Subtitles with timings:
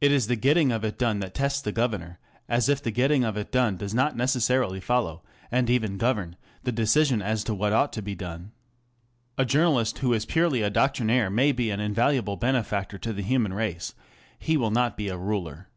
[0.00, 2.42] It is the getting of it done that tests the governor; Digitized by Google GOVERNMENT
[2.42, 2.50] BY JOURNALISM.
[2.50, 6.36] 667 as if the getting of it done does not necessarily follow, and even govern,
[6.64, 8.50] the decision as to what ought to be done.
[9.38, 13.52] A journalist who is purely a doctrinaire may be an invaluable benefactor to the human
[13.54, 15.68] race ŌĆö he will not be a ruler.